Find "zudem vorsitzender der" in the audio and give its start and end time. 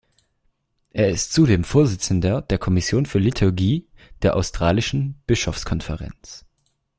1.31-2.57